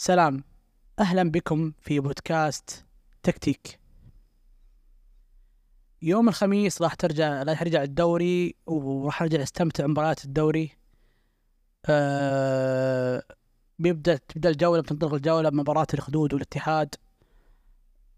[0.00, 0.44] سلام.
[0.98, 2.84] أهلا بكم في بودكاست
[3.22, 3.80] تكتيك.
[6.02, 10.70] يوم الخميس راح ترجع راح يرجع الدوري وراح نرجع نستمتع بمباريات الدوري.
[11.86, 13.22] آه
[13.78, 16.94] بيبدأ تبدأ الجولة بتنطلق الجولة بمباراة الخدود والاتحاد.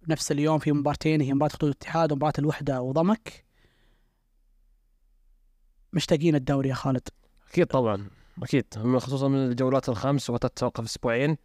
[0.08, 3.44] نفس اليوم في مباراتين هي مباراة خدود والاتحاد ومباراة الوحدة وضمك.
[5.92, 7.08] مشتاقين الدوري يا خالد.
[7.50, 8.10] أكيد طبعا
[8.42, 8.98] أكيد.
[8.98, 11.36] خصوصا من الجولات الخمس وتتوقف أسبوعين.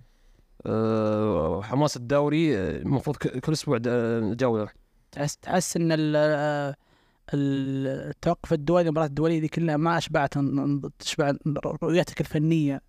[0.68, 4.68] أه حماس الدوري آه، المفروض كل أسبوع د- جولة.
[5.12, 6.16] تحس تحس إن ال-
[7.34, 10.34] ال- التوقف الدولي المباريات الدولية دي كلها ما أشبعت
[11.00, 11.34] تشبع
[11.84, 12.82] رؤيتك الفنية.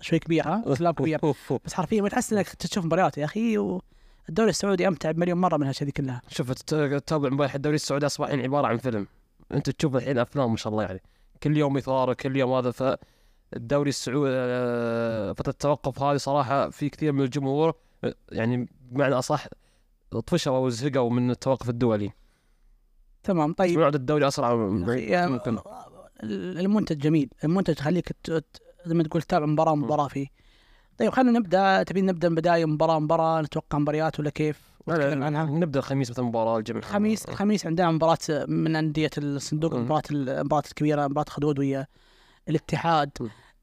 [0.00, 1.18] شوي كبير ها كلام كبير.
[1.64, 5.62] بس حرفيا ما تحس إنك تشوف مباريات يا أخي والدوري السعودي أمتع بمليون مرة من
[5.62, 6.20] هالاشياء دي كلها.
[6.28, 9.06] شوف تت- تتابع مباريات الدوري السعودي اصبح الحين عبارة عن فيلم.
[9.52, 11.02] أنت تشوف الحين أفلام ما شاء الله يعني.
[11.42, 12.70] كل يوم اثاره كل يوم هذا
[13.52, 19.46] فالدوري السعودي آه، فترة التوقف هذه صراحة في كثير من الجمهور آه، يعني بمعنى أصح
[20.26, 22.10] طفشوا أو زهقوا من التوقف الدولي.
[23.22, 23.78] تمام طيب.
[23.80, 25.58] يعد الدوري أسرع ممكن.
[26.22, 27.30] المنتج جميل.
[27.44, 27.74] المنتج
[28.24, 28.44] ت-
[28.86, 30.26] زي ما تقول تتابع مباراة مباراة فيه.
[30.98, 31.82] طيب خلينا نبدأ.
[31.82, 35.44] تبي نبدأ من بدايه مباراة مباراة؟ نتوقع مباريات ولا كيف؟ عنها.
[35.44, 36.78] نبدأ الخميس مثلا مباراه الجميع.
[36.82, 39.84] الخميس الخميس عندنا مباراة من أندية الصندوق مم.
[39.84, 41.86] مباراة المباراة الكبيرة مباراة خدود ويا
[42.48, 43.10] الاتحاد.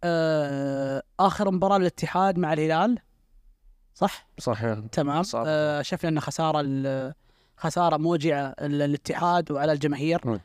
[0.04, 3.00] آه آخر مباراة للاتحاد مع الهلال.
[3.94, 5.24] صح؟ صح تمام.
[5.24, 5.46] صعب.
[5.48, 7.14] آه شفنا أن خسارة ال-
[7.58, 10.40] خسارة موجعة للاتحاد وعلى الجماهير.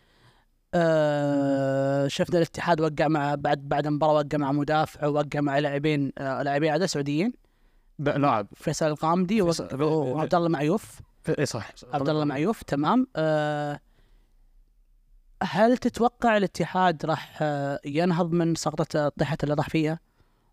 [0.75, 6.43] آه شفنا الاتحاد وقع مع بعد بعد المباراة وقع مع مدافع ووقع مع لاعبين آه
[6.43, 7.33] لاعبين عدد سعوديين.
[7.99, 8.47] لا لاعب.
[8.55, 11.01] فيصل القامدي وعبد الله معيوف.
[11.39, 11.71] إي صح.
[11.93, 12.63] عبد الله معيوف.
[12.63, 13.07] تمام.
[13.17, 13.81] أه
[15.43, 19.99] هل تتوقع الاتحاد راح آه، ينهض من سقطة الطيحة اللي راح فيها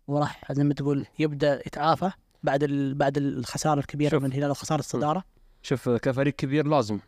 [0.08, 2.10] وراح زي ما تقول يبدأ يتعافى
[2.42, 2.64] بعد.
[2.96, 4.22] بعد الخسارة الكبيرة شوف.
[4.22, 5.24] من الهلال وخسارة الصدارة
[5.62, 6.98] شوف كفريق كبير لازم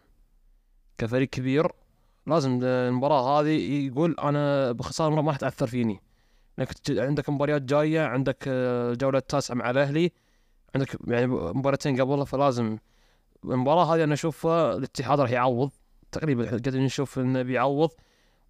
[0.98, 1.66] كفريق كبير
[2.26, 6.00] لازم المباراة هذه يقول أنا بخسارة ما راح تأثر فيني
[6.58, 10.12] لأنك تج- عندك مباريات جاية عندك آه، الجولة التاسعة مع الأهلي
[10.74, 12.78] عندك يعني مباراتين قبلها فلازم
[13.44, 15.70] المباراة هذه أنا أشوفها الاتحاد راح يعوض
[16.12, 17.90] تقريبا قاعدين نشوف إنه بيعوض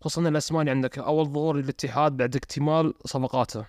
[0.01, 3.67] خصوصا إن الأسماء اللي عندك أول ظهور للاتحاد بعد اكتمال صفقاته.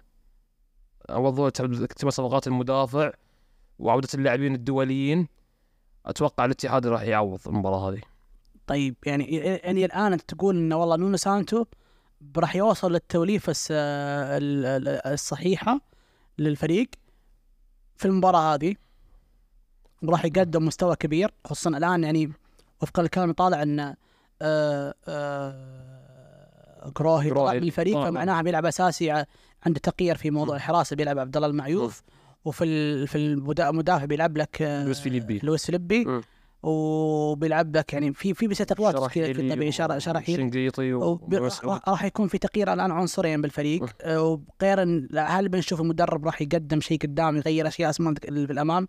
[1.09, 3.11] أول ظهور اكتمال صفقات المدافع
[3.79, 5.27] وعودة اللاعبين الدوليين.
[6.05, 8.01] أتوقع الاتحاد راح يعوض المباراة هذه.
[8.67, 11.65] طيب يعني يعني الآن أنت تقول إنه والله نونو سانتو
[12.37, 13.71] راح يوصل للتوليفة الس...
[13.71, 15.81] ال- ال- الصحيحة
[16.37, 16.87] للفريق
[17.97, 18.75] في المباراة هذه.
[20.03, 22.31] وراح يقدم مستوى كبير خصوصا الآن يعني
[22.83, 23.95] وفق الكلام طالع إن
[24.41, 27.53] آه آه كروهي طلع.
[27.53, 28.05] بالفريق آه.
[28.09, 29.11] فمعناها بيلعب أساسي
[29.65, 32.01] عنده تقير في موضوع الحراسة بيلعب عبد الله المعيوف
[32.45, 35.39] وفي في المدا- المدافع بيلعب لك آه، لويس فيليبي.
[35.43, 36.21] لويس فيليبي.
[36.63, 41.79] وبيلعب لك يعني في في بس تقويات كذا شرح شنقيطي ومسعود.
[41.87, 47.37] راح يكون في تغيير الآن عنصرين بالفريق وغير هل بنشوف المدرب راح يقدم شيء قدام
[47.37, 47.99] يغير أشياء في
[48.51, 48.87] الأمام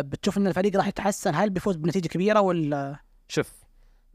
[0.00, 1.34] بتشوف إن الفريق راح يتحسن.
[1.34, 2.96] هل بيفوز بنتيجة كبيرة ولا
[3.28, 3.52] شوف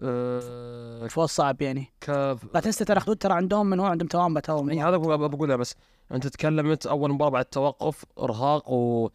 [0.03, 2.09] آه فوز صعب يعني؟ ك
[2.53, 5.55] لا تنسى ترى خدود ترى عندهم من هو عندهم توامبا توهم إي هذا بقول- بقولها
[5.55, 5.75] بس.
[6.11, 9.09] أنت تكلمت أول مباراة بعد التوقف إرهاق و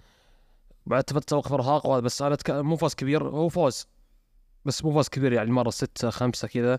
[0.86, 2.50] بعد فتره التوقف إرهاق وهذا بس أنا أتك...
[2.50, 3.86] مو فوز كبير هو فوز.
[4.64, 6.78] بس مو فوز كبير يعني مرة ستة خمسة كذا.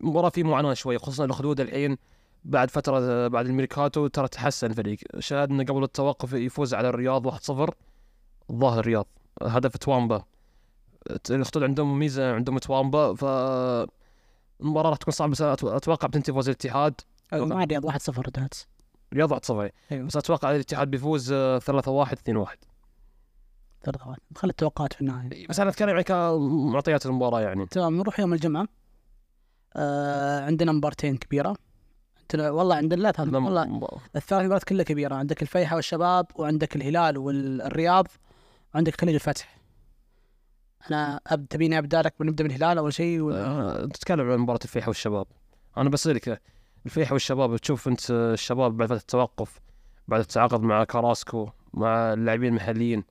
[0.00, 1.96] مباراة في معاناة شوي خصوصا الخدود الحين
[2.44, 4.98] بعد فترة بعد الميركاتو ترى تحسن الفريق.
[5.18, 7.70] شاهدنا قبل التوقف يفوز على الرياض 1-0
[8.50, 9.06] الظاهر الرياض
[9.42, 10.24] هدف توامبا.
[11.30, 13.24] الخدود عندهم ميزة عندهم توامبا ف
[14.60, 17.00] المباراة راح تكون صعبة بس أتوقع بتنتهي فوز الاتحاد.
[17.32, 18.54] مع الرياض 1-0 انتهت
[19.14, 19.50] رياض 1-0
[19.92, 20.06] أيوه.
[20.06, 21.62] بس أتوقع الاتحاد بيفوز آه، 3-1
[22.12, 22.56] 2-1
[23.84, 25.48] ثلاث ثواني خلي التوقعات في النهاية.
[25.48, 27.66] بس أنا أتكلم يعني كمعطيات المباراة يعني.
[27.66, 28.66] تمام نروح يوم الجمعة.
[29.76, 31.56] آه عندنا مبارتين كبيرة.
[32.20, 33.88] عندنا والله عندنا لا والله.
[34.16, 35.14] الثلاث مباريات كلها كبيرة.
[35.14, 38.08] عندك الفيحة والشباب وعندك الهلال والرياض.
[38.74, 39.60] وعندك خليج الفتح.
[40.90, 41.48] أنا أب...
[41.48, 45.26] تبيني أبدأ لك بنبدا من الهلال أول شيء ولا آه، تتكلم عن مباراة الفيحة والشباب.
[45.76, 46.40] أنا بسالك
[46.86, 49.60] الفيحة والشباب تشوف أنت الشباب بعد فترة التوقف
[50.08, 53.04] بعد التعاقد مع كاراسكو مع اللاعبين المحليين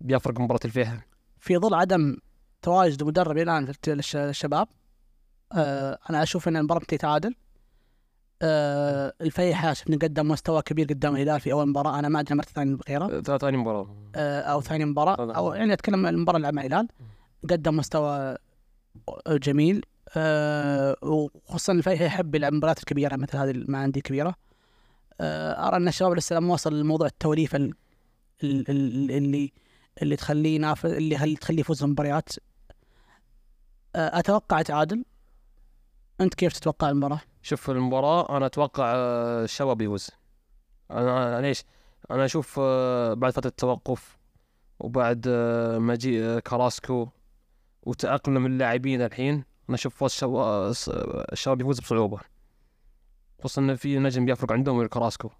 [0.00, 1.06] بيفرق مباراة الفيحة
[1.40, 2.16] في ظل عدم
[2.62, 4.68] تواجد مدرب الآن للشباب
[5.52, 7.34] آه أنا أشوف إن المباراة بتتعادل.
[8.42, 11.98] آه الفيحة شفنا قدم مستوى كبير قدام الهلال في أول مباراة.
[11.98, 13.96] أنا ما أدري المرة الثانية غيره آه، ثاني ثاني مباراة.
[14.14, 15.32] آه، أو ثاني مباراة.
[15.36, 16.88] أو يعني أتكلم عن المباراة اللي لعبها الهلال
[17.50, 18.36] قدم مستوى
[19.28, 19.84] جميل.
[20.16, 24.34] آه، وخصوصا الفريق يحب يلعب المباريات الكبيرة مثل هذه مع انديه كبيرة.
[25.20, 27.74] آه، أرى أن الشباب لسه لم وصل لموضوع التوليفه ال-
[28.44, 29.52] ال- ال- اللي
[30.02, 32.28] اللي تخليه ينافس اللي تخليه يفوز بالمباريات
[33.96, 35.04] آه، أتوقع تعادل.
[36.20, 40.10] أنت كيف تتوقع المباراة؟ شوف المباراة أنا أتوقع آه، الشباب يفوز.
[40.90, 41.64] أنا أنا ليش؟
[42.10, 44.18] أنا أشوف آه، بعد فترة توقف
[44.80, 47.08] وبعد آه، مجيء آه، كراسكو
[47.82, 49.34] وتأقلم اللاعبين الحين
[49.68, 50.88] أنا أشوف فوز الشباب آه، الس-
[51.32, 52.18] الشباب يفوز بصعوبة.
[53.38, 55.30] خصوصا إن في نجم بيفرق عندهم الكراسكو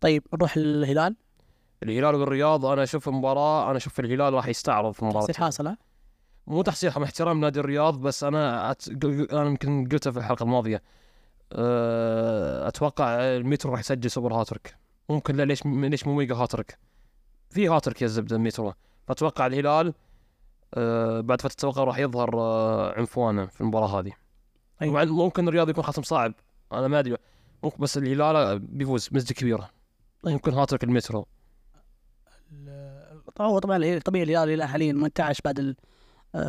[0.00, 1.16] طيب نروح للهلال.
[1.82, 5.26] الهلال والرياض أنا أشوف مباراة أنا أشوف الهلال راح يستعرض في مباراة.
[5.26, 5.76] تحصيل حاصل ها؟
[6.48, 9.04] مو تحصيل مع احترام نادي الرياض بس أنا أت...
[9.32, 10.82] أنا يمكن قلتها في الحلقة الماضية.
[11.52, 14.76] أه، أتوقع المترو راح يسجل super hat-trick.
[15.08, 16.78] ممكن لا ليش ليش مو mega hat-trick؟
[17.50, 18.74] في هاتريك يا الزبده المترو.
[19.08, 19.94] فأتوقع الهلال
[20.74, 24.12] أه بعد فترة التوقف راح يظهر أه عنفوانه في المباراة هذه.
[24.82, 25.04] أيوة.
[25.04, 26.34] طبعا ممكن الرياض يكون خصم صعب
[26.72, 27.16] أنا ما أدري.
[27.62, 29.70] ممكن بس الهلال بيفوز بنسبة كبيرة.
[30.24, 31.26] ممكن هاتريك المترو.
[33.40, 35.97] هو طبعا طبيعي الهلال إلى حاليا منتعش بعد ال- آه،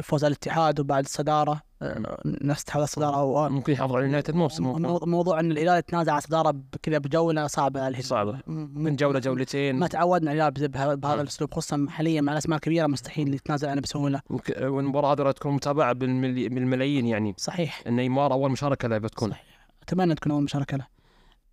[0.04, 4.64] فوز على الاتحاد وبعد الصدارة آه، نفس اتحاد الصدارة أو ممكن يحافظ على نهايه الموسم
[4.64, 4.82] ممكن.
[4.82, 8.06] مو- موضوع إن الهلال يتنازع على الصدارة بكذا بجولة صعبة على الهلال.
[8.06, 8.40] صعبة.
[8.48, 9.76] م- من جولة جولتين.
[9.80, 11.22] ما تعودنا الهلال بهذا-.
[11.22, 14.22] الأسلوب خصوصا حاليا مع الأسماء الكبيرة مستحيل يتنازل عنها بسهولة.
[14.62, 15.58] والمباراة هذه راح تكون
[15.94, 16.50] بالملي...
[16.50, 17.34] بالملايين يعني.
[17.38, 17.88] صحيح.
[17.88, 19.30] نيمار أول مشاركة له بتكون.
[19.32, 19.68] صحيح.
[19.84, 20.88] أتمنى تكون أول مشاركة له.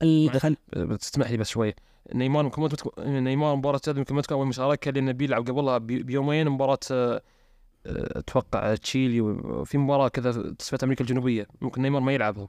[0.03, 0.57] الخل...
[0.77, 1.75] بتسمح لي بس شوي.
[2.15, 5.79] نيمار ممكن ما تكون نيمار مباراة هذه يمكن ما تكون أول مشاركة لأنه بيلعب قبلها
[5.79, 6.79] بي- بيومين مباراة
[7.89, 11.47] أتوقع تشيلي وفي مباراة كذا في تصفيات أمريكا الجنوبية.
[11.61, 12.49] ممكن نيمار ما يلعبها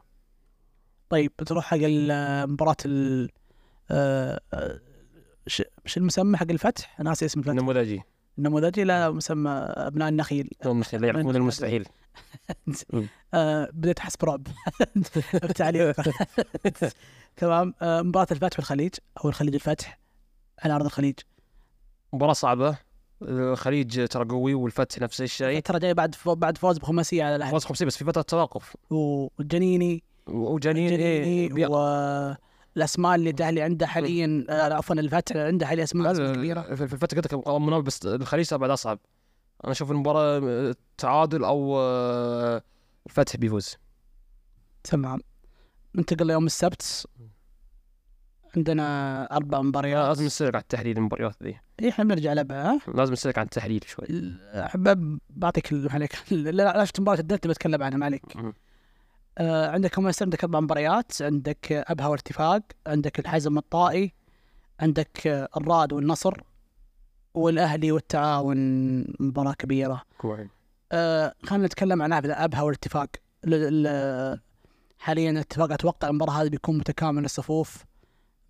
[1.10, 1.78] طيب بتروح حق
[2.48, 3.30] مباراة ال
[3.92, 4.80] آه، آه،
[5.86, 7.54] مش المسمى حق الفتح؟ ناسي اسم الفتح.
[7.54, 8.02] نموذجي.
[8.38, 10.50] النموذجي لا مسمى أبناء النخيل.
[10.64, 11.88] لا يعرفون المستحيل.
[13.34, 14.48] آه بديت أحس برعب.
[17.38, 17.74] تمام.
[17.82, 20.00] مباراة الفتح والخليج أو الخليج الفتح.
[20.60, 21.16] على ارض الخليج.
[22.14, 22.78] مباراة صعبة.
[23.22, 25.60] الخليج ترى قوي والفتح نفس الشيء.
[25.60, 27.52] ترى جاي بعد فو بعد فوز بخماسية على الأهلي.
[27.52, 28.76] فاز خمسين بس في فترة توقف.
[28.90, 31.68] والجنيني وجنين إيه
[32.76, 36.76] والاسماء اللي الأهلي عنده حاليا آه، عفوا الفتح عنده حاليا أسماء كبيرة.
[36.76, 39.00] في الفترة قلت لك منافس بس الخليج بعد أصعب.
[39.64, 42.62] أنا أشوف المباراة آه، تعادل أو آه،
[43.06, 43.76] الفتح بيفوز.
[44.84, 45.20] تمام.
[45.96, 47.06] ننتقل ليوم السبت.
[48.58, 50.08] عندنا أربع يا مباريات.
[50.08, 51.60] لازم نسألك عن التحليل المباريات ذي.
[51.80, 54.06] إيه، إحنا بنرجع لها ها لازم نسألك عن التحليل شوي.
[54.54, 56.12] أحب بعطيك عليك.
[56.32, 58.24] لا لا شفت مباراة الدلتا بتكلم عنها ما عليك.
[59.38, 61.22] آه عندك السبت عندك أربع مباريات.
[61.22, 62.62] عندك أبها وارتفاق.
[62.88, 64.14] عندك الحزم الطائي.
[64.80, 65.28] عندك
[65.58, 66.42] الراد والنصر.
[67.34, 68.58] والأهلي والتعاون.
[69.20, 70.02] مباراة كبيرة.
[70.18, 70.48] كويس.
[70.92, 73.08] آه خلينا نتكلم عن أبها والاتفاق
[73.46, 74.40] ال- ال-
[75.00, 77.84] حاليا الاتفاق أتوقع المباراة هذه بيكون متكامل الصفوف.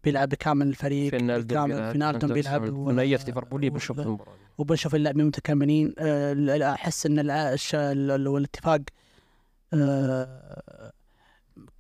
[0.08, 1.12] بيلعب بكامل الفريق
[1.44, 1.74] بكامل
[2.34, 2.66] بيلعب.
[2.92, 3.98] ثنائية ليفربول بنشوف.
[4.58, 8.82] وبنشوف اللاعبين متكاملين آه، أحس إن الع- الش- ال- ال- والاتفاق
[9.74, 10.92] آه،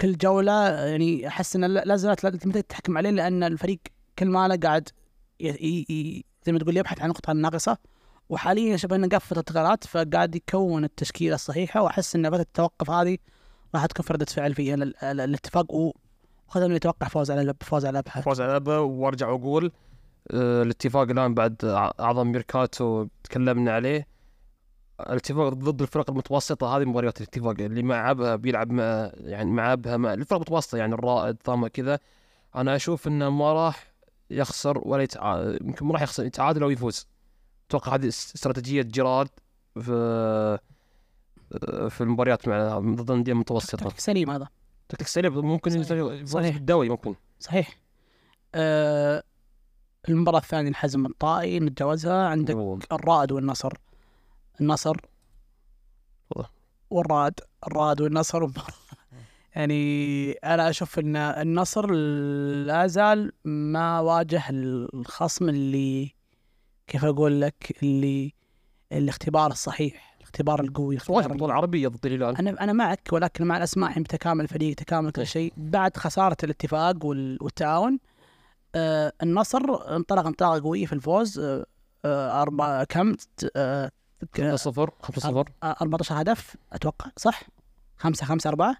[0.01, 3.79] كل جولة يعني أحس إن لا زالت لا تمتى تحكم عليه لأن الفريق
[4.19, 4.89] كل ما له قاعد
[5.41, 7.77] زي ما تقول يبحث عن نقطة ناقصة.
[8.29, 13.17] وحاليا شبه إنه قفل التغييرات فقاعد يكون التشكيلة الصحيحة وأحس إن فتره التوقف هذه
[13.75, 14.53] راح تكون في رده فعل
[14.83, 15.65] ال- الاتفاق.
[16.47, 19.71] وخذ من يتوقع فوز على فوز على ابها فوز على أبا وارجع واقول
[20.31, 21.55] آه، الاتفاق الان بعد
[21.99, 24.07] اعظم ميركاتو تكلمنا عليه
[24.99, 29.97] الاتفاق ضد الفرق المتوسطة هذه مباريات الاتفاق اللي مع ابها بيلعب مع يعني مع ابها
[29.97, 31.99] مع الفرق المتوسطة يعني الرائد ثامة كذا.
[32.55, 33.93] أنا أشوف إنه ما راح
[34.29, 35.41] يخسر ولا يتع...
[35.61, 37.07] يمكن ما راح يخسر يتعادل أو يفوز.
[37.69, 39.29] أتوقع هذه است- استراتيجية جيرارد
[39.79, 40.59] في
[41.89, 43.93] في المباريات مع ضد الأندية المتوسطة.
[43.97, 44.47] سليم هذا.
[44.89, 46.25] تكتيك سليم ممكن صحيح.
[46.25, 46.55] صحيح.
[46.55, 47.77] بالدوري ممكن صحيح
[48.55, 49.23] آه
[50.09, 52.55] المباراة الثانية الحزم الطائي نتجاوزها عندك
[52.91, 53.73] الرائد والنصر
[54.61, 54.97] النصر.
[56.89, 57.33] والرائد
[57.67, 58.47] الرائد والنصر
[59.55, 61.91] يعني أنا أشوف إن النصر
[62.65, 66.15] لا زال ما واجه الخصم اللي
[66.87, 68.33] كيف أقول لك اللي
[68.91, 72.37] الاختبار الصحيح الاختبار القوي الاختبار بطولة عربية ضد الهلال.
[72.37, 75.27] أنا أنا معك ولكن مع الأسماء الحين تكامل الفريق تكامل كل إيه.
[75.27, 75.53] شيء.
[75.57, 77.99] بعد خسارة الاتفاق وال- والتعاون
[78.75, 79.59] آه النصر
[79.95, 81.65] انطلق انطلاقة قوية في الفوز آه
[82.05, 83.15] آه أربعة كم؟
[83.55, 83.91] آه
[84.33, 87.43] ك- 0 5 0 آه 14 هدف أتوقع صح؟
[87.97, 88.75] خمسة خمسة أربعة؟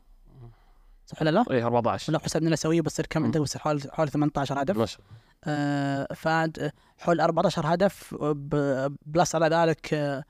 [1.06, 3.24] صح ولا لا؟ اي 14 ولا حسبنا نسويه بس كم.
[3.24, 4.78] عندك بس حوالي حوالي 18 هدف.
[4.78, 5.02] ما شاء
[5.44, 8.16] آه فعند حول 14 هدف
[9.06, 10.24] بلس على ذلك آه،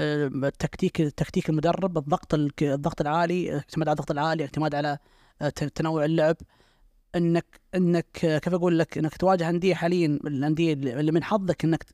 [0.00, 4.98] آه، التكتيك تكتيك المدرب الضغط الضغط العالي اعتماد على الضغط العالي اعتماد على
[5.42, 6.36] آه، تنوع اللعب.
[7.16, 11.84] انك إنك كيف أقول لك؟ إنك تواجه أندية حاليا الأندية اللي من حظك إنك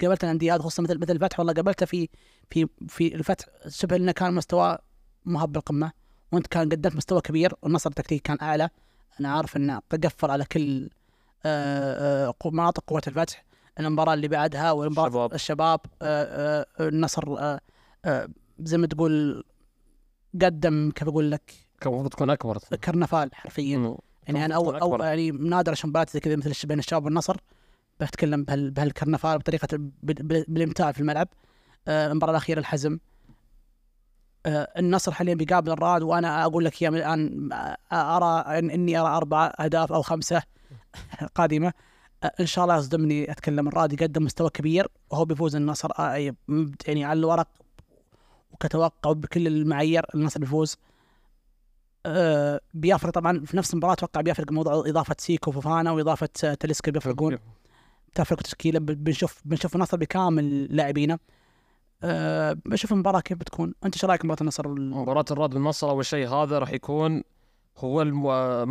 [0.00, 2.08] قابلت الأندية هذه خصوصا مثل مثل الفتح والله قابلته في
[2.50, 3.46] في في الفتح.
[3.68, 4.78] شبه إنه كان مستوى
[5.24, 5.92] مهب بالقمة
[6.32, 8.68] وأنت كان قدمت مستوى كبير والنصر التكتيكي كان أعلى.
[9.20, 10.90] أنا عارف إنه قفل على كل
[11.46, 13.44] آه، آه، مناطق قوة الفتح.
[13.86, 15.34] المباراة اللي بعدها والمباراه الشباب.
[15.34, 17.60] الشباب آه، آه، النصر آه،
[18.04, 18.28] آه،
[18.60, 19.44] زي ما تقول
[20.42, 23.96] قدم كيف أقول لك كان المفروض تكون أكبر كرنفال حرفيا مم.
[24.26, 25.04] يعني أنا أول أو أكبر.
[25.04, 27.36] يعني نادر أشوف مباريات زي كذا مثل بين الشباب والنصر
[28.00, 29.68] بتكلم بهال بهالكرنفال بطريقة
[30.48, 31.28] بالإمتاع في الملعب
[31.88, 32.98] المباراة الأخيرة الحزم
[34.46, 37.48] النصر حاليا بيقابل الراد وأنا أقول لك اياه من الان
[37.92, 40.42] أرى إني أرى أربع أهداف أو خمسة
[41.34, 41.72] قادمة
[42.40, 46.34] إن شاء الله يصدمني أتكلم الراد يقدم مستوى كبير وهو بيفوز النصر آه،
[46.86, 47.48] يعني على الورق
[48.50, 50.76] وكتوقع بكل المعايير النصر بيفوز.
[52.06, 56.92] آه، بيفرق طبعا في نفس المباراة أتوقع بيفرق موضوع إضافة سيكو فوفانا وإضافة آه، تلسكا
[56.92, 57.38] بيفرقون
[58.14, 61.18] تفرق تشكيلة بنشوف بنشوف النصر بكامل لاعبينه.
[62.02, 63.74] أه بشوف المباراة كيف بتكون.
[63.84, 64.90] أنت إيش رأيك مباراه النصر وال...
[64.90, 67.22] مباراة الراد والنصر أول شيء هذا راح يكون
[67.78, 68.22] هو الم...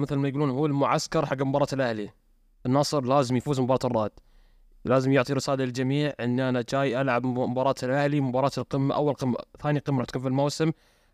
[0.01, 2.09] مثل ما يقولون هو المعسكر حق مباراة الأهلي.
[2.67, 4.11] النصر لازم يفوز مباراة الراد
[4.85, 9.79] لازم يعطي رسالة للجميع اني أنا جاي ألعب مباراة الأهلي مباراة القمة أول قمة ثاني
[9.79, 10.71] قمة راح تكون في الموسم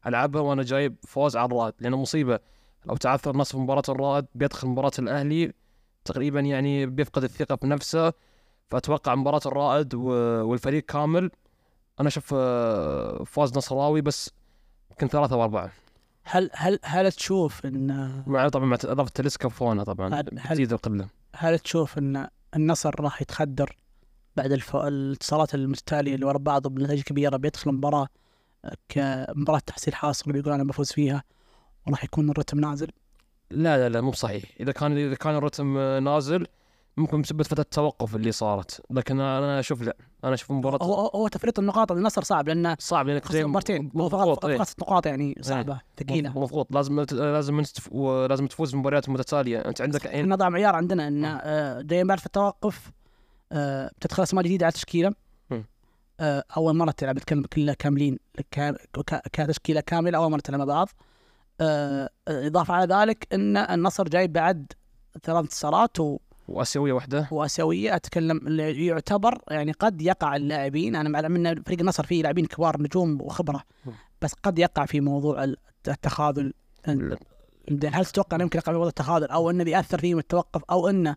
[0.07, 2.39] ألعبها وأنا جايب فوز على الراد لأن مصيبة
[2.85, 5.53] لو تعثر النصر في مباراة الراد بيدخل مباراة الأهلي
[6.05, 8.13] تقريبا يعني بيفقد الثقة في نفسه.
[8.67, 9.93] فأتوقع مباراة الرائد.
[9.93, 11.31] والفريق كامل
[11.99, 14.31] أنا أشوف آه، فوز نصراوي بس
[14.91, 15.71] يمكن ثلاثة وأربعة
[16.23, 21.07] هل هل هل تشوف إن مع طبعا مع إضافة تلسكا وفونا طبعا تزيد القلة.
[21.35, 23.77] هل تشوف إن النصر راح يتخدر
[24.35, 24.61] بعد.
[24.75, 28.07] الاتصالات المتتاليه اللي ورا بعض بنتائج كبيرة بيدخل مباراة
[28.65, 31.23] آه، كمباراه تحصيل حاصل بيقول أنا بفوز فيها
[31.87, 32.87] وراح يكون الرتم نازل
[33.51, 36.47] لا لا لا مو بصحيح إذا كان إذا كان الرتم نازل
[36.97, 38.81] ممكن بسبب فترة التوقف اللي صارت.
[38.89, 39.97] لكن أنا أشوف لا.
[40.23, 44.57] أنا أشوف مباراة هو هو تفريط النقاط النصر صعب لأنه صعب مبارتين فقط مضغوط إيه.
[44.81, 46.29] نقاط يعني صعبة ثقيلة.
[46.29, 47.63] مضغوط لازم لازم
[48.29, 49.59] لازم تفوز بمباريات متتالية.
[49.59, 52.91] أنت عندك الحين نضع معيار عندنا إن آه، جاي بعد في التوقف
[53.51, 55.13] آه، بتدخل أسماء جديدة على التشكيلة.
[56.19, 57.19] آه، أول مرة تلعب
[57.53, 58.19] كلها كاملين
[58.51, 58.75] كا-
[59.07, 60.89] كا- كتشكيلة كاملة أول مرة تلعب مع بعض.
[61.61, 64.71] آه، إضافة على ذلك إن النصر جاي بعد
[65.23, 70.95] ثلاث انتصارات و- وآسيوية واحدة وأسيوية أتكلم يعتبر يعني قد يقع اللاعبين.
[70.95, 73.63] أنا مع ان فريق النصر فيه لاعبين كبار نجوم وخبرة.
[74.21, 75.43] بس قد يقع في موضوع
[75.87, 76.53] التخاذل.
[77.83, 81.15] هل تتوقع إنه يمكن يقع في موضوع التخاذل؟ أو إنه بياثر فيهم التوقف أو إنه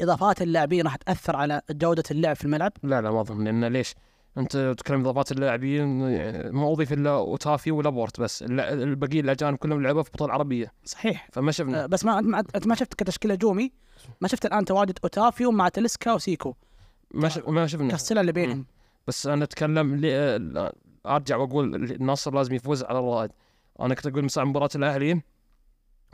[0.00, 3.94] إضافات اللاعبين راح تأثر على جودة اللعب في الملعب؟ لا لا ما أظن لأن ليش؟
[4.38, 8.42] أنت تتكلم إضافات اللاعبين يعني ما أضيف إلا أوتافي ولابورت بس.
[8.42, 10.72] الل- الباقيين الأجانب كلهم لعبوا في بطولة عربية.
[10.84, 11.28] صحيح.
[11.32, 11.84] فما شفنا.
[11.84, 13.72] آه، بس ما انت ما, شفت كتشكيلة هجومي.
[14.20, 16.54] ما شفت الآن تواجد أوتافيو مع تلسكا وسيكو.
[17.10, 17.90] ما شف- ما شفنا.
[17.90, 18.66] كالصله اللي بينهم.
[19.06, 20.72] بس أنا أتكلم لي...
[21.06, 23.30] أرجع وأقول النصر لازم يفوز على الرائد.
[23.80, 25.22] أنا كنت أقول مساء مباراة الأهلي.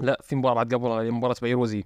[0.01, 1.85] لا في مباراة بعد قبل مباراة بيروزي.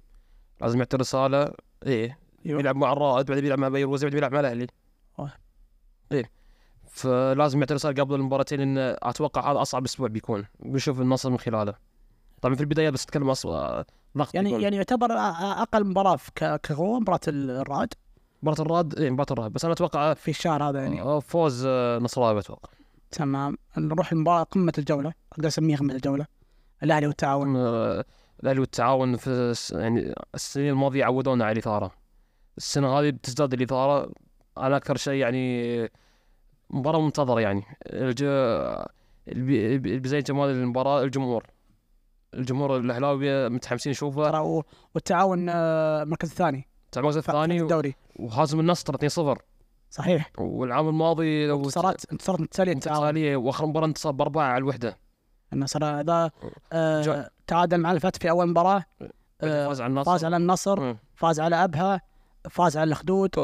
[0.61, 1.53] لازم يعطي رساله
[1.85, 2.17] إيه.
[2.45, 2.59] أيوة.
[2.59, 4.67] يلعب مع الرائد بعدين بيلعب مع بيروزي بعدين بيلعب مع الأهلي.
[6.11, 6.31] إيه.
[6.89, 10.45] فلازم يعطي رساله قبل المباراتين ان أتوقع هذا أصعب أسبوع بيكون.
[10.59, 11.73] بنشوف النصر من خلاله.
[12.41, 13.85] طبعا في البداية بس اتكلم أصلا
[14.17, 14.61] ضغط يعني.
[14.63, 17.93] يعني يعتبر أقل مباراة كقوه مباراة الرائد
[18.43, 21.21] مباراة الرائد إيه مباراة الرائد بس أنا أتوقع في الشهر هذا يعني.
[21.21, 22.69] فوز آه، نصراوي أتوقع.
[23.11, 23.57] تمام.
[23.77, 25.13] نروح لمباراه قمة الجولة.
[25.33, 26.25] أقدر أسميها قمة الجولة.
[26.83, 27.55] الأهلي والتعاون.
[27.55, 28.05] آه،
[28.43, 31.91] الأهلي والتعاون في يعني السنين الماضية عودونا على الإثارة.
[32.57, 34.11] السنة هذه بتزداد الإثارة.
[34.57, 35.89] أنا أكثر شيء يعني
[36.69, 37.63] مباراة منتظرة يعني.
[37.87, 38.23] الج...
[39.27, 41.43] البي- البي- زي جمال المباراة الجمهور.
[42.33, 44.63] الجمهور الأهلاوي متحمسين يشوفه ترى
[44.95, 47.95] والتعاون آه، المركز الثاني في الثاني الدوري.
[48.15, 49.37] وهازم النصر 2-0
[49.89, 50.31] صحيح.
[50.37, 54.97] والعام الماضي لو انتصارات انتصارات متتالية انتصاريه وآخر مباراة انتصار بأربعة على الوحدة.
[55.53, 56.31] النصر هذا
[56.73, 58.83] آه، تعادل مع الفتح في أول مباراة.
[59.41, 60.11] آه، فاز على النصر.
[60.11, 60.95] فاز على النصر.
[61.15, 62.01] فاز على أبها
[62.49, 63.35] فاز على الأخدود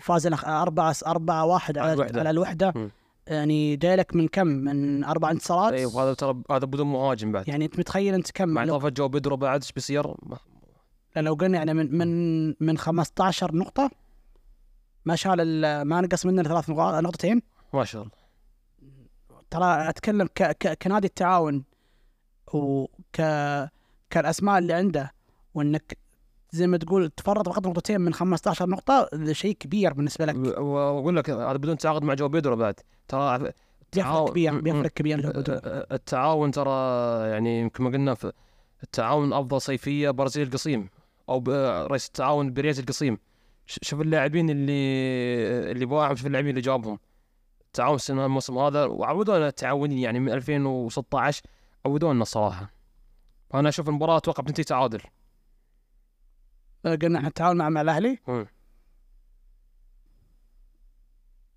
[0.00, 0.26] فاز.
[0.26, 2.20] على أربعة أربعة واحد على على الوحدة.
[2.20, 2.90] على الوحدة.
[3.26, 7.48] يعني جاي لك من كم؟ من أربع انتصارات؟ اي وهذا ترى هذا بدون مهاجم بعد.
[7.48, 10.14] يعني أنت متخيل أنت كم؟ مع إضافة جو بيدرو بعد إيش بيصير؟
[11.16, 13.90] لو قلنا يعني من من من 15 نقطة
[15.04, 17.42] ما شال ال- ما نقص منه ثلاث نقاط نقطتين.
[17.74, 18.12] ما شاء الله.
[19.50, 21.64] ترى أتكلم ك ك كنادي التعاون
[22.52, 23.16] وك
[24.10, 25.12] كالأسماء اللي عنده
[25.54, 25.98] وإنك
[26.56, 30.36] زي ما تقول تفرط فقط نقطتين من 15 نقطة ده شيء كبير بالنسبة لك.
[30.58, 32.74] وأقول لك هذا بدون تعاقد مع جو بيدرو بعد.
[33.08, 33.52] ترى
[33.94, 34.60] بيفرق كبير.
[34.60, 35.32] بيفرق كبير جو.
[35.92, 36.70] التعاون ترى
[37.30, 38.32] يعني كما قلنا في
[38.82, 40.88] التعاون أفضل صيفية برازيل القصيم
[41.28, 41.44] أو
[41.86, 43.18] رئيس التعاون برياض القصيم.
[43.66, 44.72] شوف اللاعبين اللي
[45.70, 46.98] اللي باعهم شوف اللاعبين اللي جابهم.
[47.66, 51.42] التعاون السنة الموسم هذا وعودونا التعاونين يعني من 2016
[51.86, 52.70] عودونا الصراحه
[53.50, 55.00] فانا أشوف المباراة أتوقع بتنتهي تعادل.
[56.86, 58.18] قلنا إحنا التعاون مع مع الأهلي.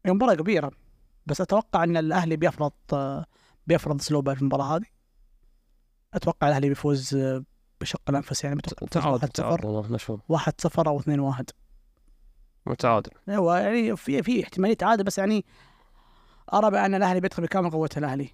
[0.06, 0.72] هي مباراة كبيرة
[1.26, 2.72] بس أتوقع إن الأهلي بيفرض
[3.68, 4.86] بيفرض اسلوبه في المباراة هذه.
[6.14, 7.18] أتوقع الأهلي بيفوز
[7.82, 11.44] بشق الأنفس يعني تعادل 1-0 تعادل والله نشوف 1-0 أو 2-1
[12.80, 15.46] تعادل هو يعني في في احتمالية تعادل بس يعني
[16.54, 18.30] أرى بأن الأهلي بيدخل بكامل قوته الأهلي.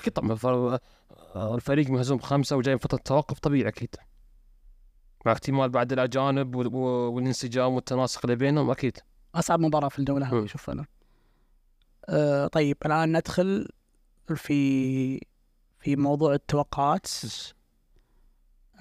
[0.00, 0.78] أكيد طبعا الفر-
[1.36, 3.96] الفريق مهزوم خمسة وجاي من فترة توقف طبيعي أكيد.
[5.26, 6.74] احتمال بعد الأجانب وال-
[7.14, 8.98] والانسجام والتناسق اللي بينهم أكيد.
[9.34, 10.46] أصعب مباراة في الجولة هذه.
[10.46, 10.86] شوف أنا.
[12.08, 13.68] آه طيب الآن ندخل
[14.36, 15.20] في
[15.80, 17.06] في موضوع التوقعات.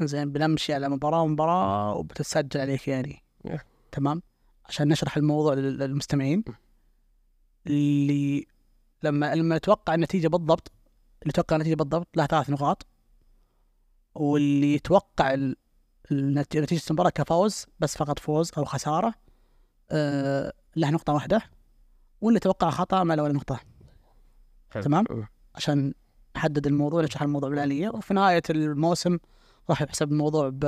[0.02, 3.66] زين بنمشي على مباراة مباراة وبتسجل عليك يعني إيه.
[3.92, 4.22] تمام؟
[4.66, 6.44] عشان نشرح الموضوع لل- للمستمعين.
[7.68, 8.48] اللي
[9.04, 10.72] لما لما نتوقع النتيجة بالضبط
[11.22, 12.86] اللي يتوقع النتيجة بالضبط له ثلاث نقاط.
[14.16, 15.34] واللي يتوقع
[16.12, 19.14] ال- النت- نتيجة المباراة كفوز بس فقط فوز أو خسارة.
[19.92, 21.42] آه له نقطة واحدة.
[22.22, 23.60] واللي يتوقع خطأ ما له ولا نقطة.
[24.72, 24.84] حلو.
[24.84, 25.06] تمام.
[25.12, 25.28] أه.
[25.56, 25.94] عشان
[26.36, 27.90] نحدد الموضوع نشرح الموضوع بالآلية.
[27.90, 29.18] وفي نهاية الموسم
[29.70, 30.60] راح يحسب الموضوع ب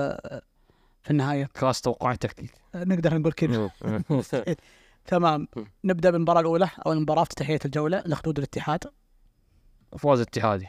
[1.01, 1.45] في النهاية.
[1.53, 2.53] كاس توقعات تكتيك.
[2.75, 3.69] نقدر نقول كذا.
[5.05, 5.47] تمام.
[5.55, 5.65] مم.
[5.83, 8.83] نبدأ بالمباراة الأولى أو المباراة افتتاحية الجولة الأخدود الاتحاد.
[9.97, 10.67] فوز اتحادي.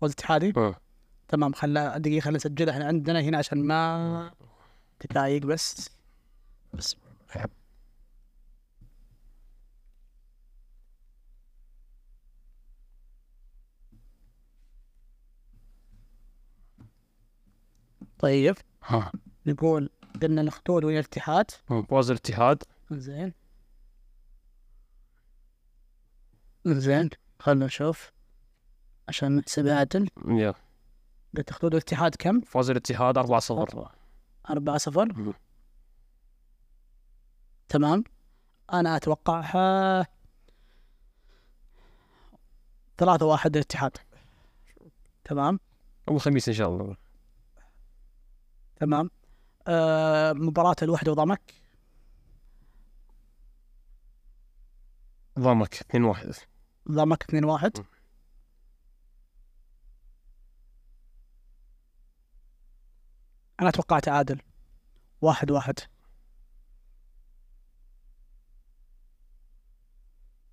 [0.00, 0.74] فوز اتحادي؟ أه.
[1.30, 2.74] تمام خلا دقيقة خلينا نسجلها.
[2.74, 4.32] إحنا عندنا هنا عشان ما
[5.00, 5.90] تضايق بس.
[6.74, 6.96] بس.
[18.18, 18.54] طيب.
[18.84, 19.12] ها.
[19.46, 19.90] نقول
[20.22, 21.50] قلنا الأخدود ويا الاتحاد.
[21.88, 22.62] فوز الاتحاد.
[22.90, 23.32] زين.
[26.66, 28.12] زين خلنا نشوف.
[29.08, 30.08] عشان نحسبها عدل.
[30.28, 30.54] يا
[31.36, 33.90] قلت تاخذون الاتحاد كم؟ فوز الاتحاد 4 0
[34.50, 35.34] 4 0
[37.68, 38.04] تمام.
[38.72, 40.06] أنا أتوقعها
[42.98, 43.96] 3 1 الاتحاد
[45.24, 45.60] تمام.
[46.08, 46.96] ابو خميس إن شاء الله.
[48.76, 49.10] تمام.
[49.68, 51.54] آه مباراة الوحدة وضمك
[55.38, 56.34] ضمك 2 1
[56.90, 57.72] ضمك 2 1
[63.60, 64.40] أنا أتوقع تعادل.
[65.20, 65.74] واحد واحد.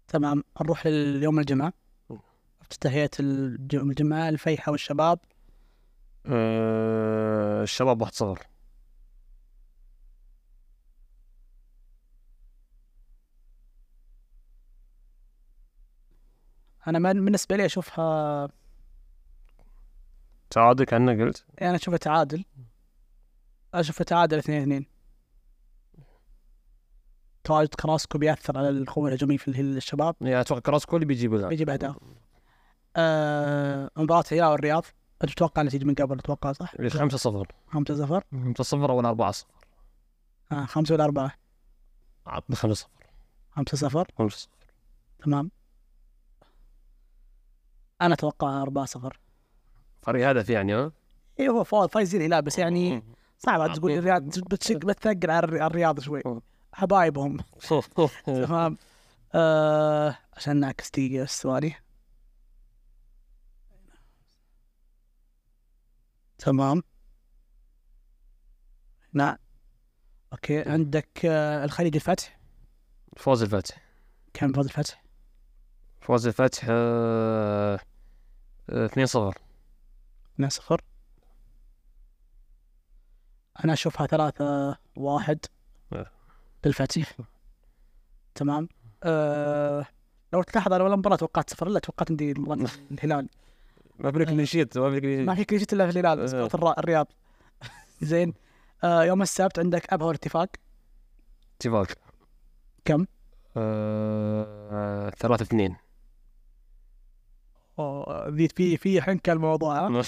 [0.07, 1.73] تمام نروح ليوم الجمعة.
[2.61, 5.19] افتتاحية اليوم الجمعة الفيحة والشباب.
[6.25, 8.47] أه الشباب 1 0
[16.87, 18.47] أنا من- بالنسبة لي أشوفها
[20.49, 22.45] تعادل كأنك قلت؟ أنا أشوفها تعادل.
[23.79, 24.85] أشوفها تعادل اثنين اثنين.
[27.43, 30.15] تواجد كراسكو بيأثر على القوة الهجومية في ال- الشباب.
[30.21, 31.95] يعني أتوقع كراسكو اللي بيجيب الهدف بيجيب أهداف
[32.95, 34.85] آه مباراة الهلال والرياض
[35.23, 38.23] أنت تتوقع النتيجة من قبل؟ أتوقع صح؟ 5 0 خمسة صفر.
[38.31, 39.47] 5 0 ولا 4 0
[40.51, 41.31] آه خمسة ولا أربعة؟
[42.53, 42.87] 5 0
[43.51, 44.07] خمسة صفر.
[44.17, 44.49] 5 0
[45.23, 45.51] تمام.
[48.01, 49.19] أنا أتوقع أربعة صفر.
[50.01, 50.91] فريق هدف يعني ها؟
[51.39, 53.03] إيه هو فوز فايزين الهلال بس يعني
[53.39, 56.21] صعب تقول الرياض بتشق بتثقل على الري- على الرياض شوي.
[56.25, 56.41] مم.
[56.73, 57.37] حبايبهم.
[58.25, 58.77] تمام.
[59.35, 61.75] آه عشان نعكس دقيقة بس ثواني
[66.37, 66.83] تمام.
[69.13, 69.37] نعم
[70.33, 70.61] أوكي.
[70.69, 72.39] عندك آه الخليج الفتح؟
[73.17, 73.81] فوز الفتح.
[74.33, 75.03] كم فوز الفتح؟
[76.01, 77.79] فوز الفتح آه،
[78.69, 79.37] آه، 2 0
[80.35, 80.81] 2 صفر.
[83.63, 85.39] أنا أشوفها ثلاثة واحد.
[85.93, 86.05] آه.
[86.65, 87.13] للفتح
[88.35, 88.69] تمام.
[89.03, 89.85] آه
[90.33, 93.29] لو تلاحظ أنا ولا مباراة توقعت صفر الا توقعت عندي مباراة الهلال؟
[93.99, 96.25] ما في لك نشيط ما في ما في كليشيت إلا في الهلال.
[96.25, 97.07] مباراة الر- الرياض.
[98.01, 98.33] زين.
[98.83, 100.47] آه يوم السبت عندك ابها والاتفاق
[101.59, 101.87] اتفاق
[102.85, 103.05] كم؟
[103.57, 105.75] آه، 3 2
[107.79, 109.89] أوه، ذي في في حنكة الموضوع؟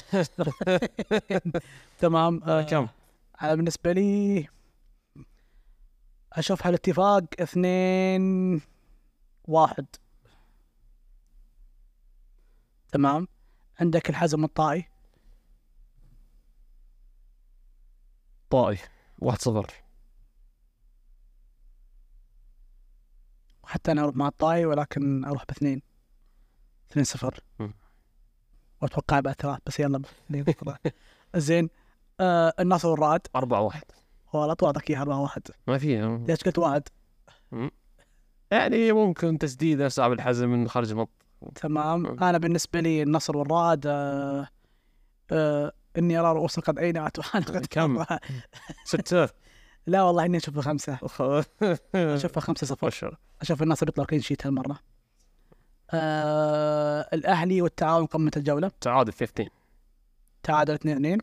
[2.00, 2.42] تمام.
[2.44, 2.88] آه كم؟
[3.42, 4.48] أنا بالنسبة لي
[6.34, 8.62] أشوفها الاتفاق اثنين
[9.44, 9.86] واحد.
[12.92, 13.28] تمام؟
[13.80, 14.86] عندك الحزم الطائي؟
[18.50, 18.78] طائي
[19.20, 19.74] واحد صفر.
[23.64, 25.82] حتى أنا أروح مع الطاي ولكن أروح باثنين.
[26.92, 27.40] اثنين صفر.
[28.82, 30.02] وأتوقع بعد ثلاث بس يلا.
[31.36, 31.70] زين.
[32.20, 33.84] آه النصر والرعد أربعة واحد.
[34.34, 36.20] والله طول اعطاك اياها 4 1 ما في.
[36.28, 36.84] ليش قلت واحد؟
[38.52, 41.10] يعني ممكن تسديدة صعب الحزم من خارج النط
[41.56, 42.24] تمام.
[42.24, 44.48] أنا بالنسبة لي النصر والرائد آه
[45.32, 48.06] آه إني أرى رؤوسا قد اينعت وأنا قد كم؟
[48.86, 49.30] ستة.
[49.88, 50.94] لا والله إني اشوفها خمسة.
[51.96, 53.18] أشوفها خمسة صفر.
[53.42, 54.80] أشوف النصر بيطلع clean sheet هالمرة.
[55.92, 58.72] آه الأهلي والتعاون قمة الجولة.
[58.82, 59.50] تعادل 15
[60.44, 61.18] تعادل 2 2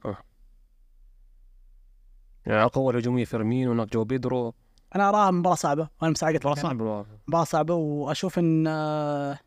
[2.47, 4.55] يعني القوة الهجومية فيرمينو هناك جو بيدرو.
[4.95, 5.89] أنا أراها مباراة صعبة.
[6.03, 7.07] وأنا مساعدة مباراة صعبة.
[7.29, 9.39] مباراة صعبة وأشوف إن آه،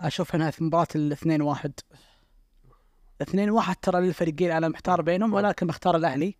[0.00, 1.72] أشوف إنها في مباراة الاثنين واحد.
[3.22, 6.34] اثنين واحد ترى للفريقين أنا محتار بينهم ولكن بختار الأهلي.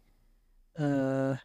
[0.76, 1.38] آه،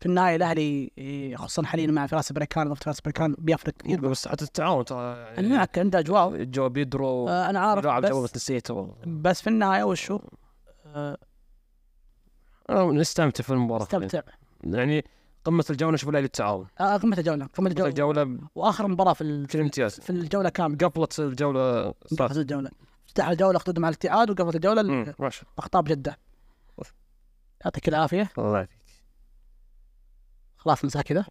[0.00, 3.74] في النهاية الأهلي إيه، خصوصا حاليا مع فراس بريكان ضفت فراس بريكان بيفرق.
[3.74, 6.44] كثير بس حتى التعاون ترى يعني معك عنده أجواء.
[6.44, 8.94] جو بيدرو آه، أنا عارف لاعب بس, بس نسيته.
[9.06, 10.18] بس في النهاية وشو؟
[12.70, 14.20] نستمتع في المباراة استمتع
[14.64, 15.04] يعني
[15.44, 16.66] قمة الجولة شوف الاهلي التعاون.
[16.80, 17.88] آه، قمة الجولة قمة قمة الجولة.
[17.88, 18.38] الجولة.
[18.54, 20.00] وآخر مباراة في ال- في الامتياز.
[20.00, 20.88] في الجولة كاملة.
[20.88, 22.70] قفلت الجولة قفلت الجولة.
[23.06, 26.18] افتتح الجولة خدود مع الاتحاد وقفلت الجولة مم، ما شاء أخطاء بجدة.
[27.64, 28.30] يعطيك العافية.
[28.38, 28.78] الله يعافيك.
[30.56, 31.24] خلاص ننسى كذا.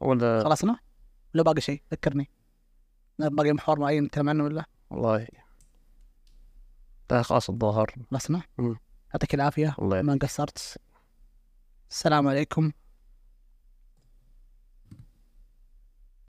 [0.00, 0.78] ولا خلصنا؟
[1.34, 2.30] ولا باقي شيء؟ ذكرني.
[3.18, 5.26] باقي محور معين نتكلم عنه ولا؟ والله.
[7.10, 7.94] لا خلاص الظاهر.
[8.10, 8.42] خلصنا.
[9.14, 9.74] يعطيك العافية.
[9.78, 10.76] الله ما قصرت
[11.90, 12.72] السلام عليكم.